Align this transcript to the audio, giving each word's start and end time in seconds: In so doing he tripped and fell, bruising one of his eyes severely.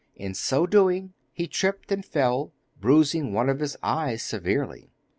In 0.15 0.33
so 0.33 0.65
doing 0.65 1.13
he 1.31 1.47
tripped 1.47 1.91
and 1.91 2.03
fell, 2.03 2.53
bruising 2.79 3.33
one 3.33 3.49
of 3.49 3.59
his 3.59 3.77
eyes 3.83 4.23
severely. 4.23 4.89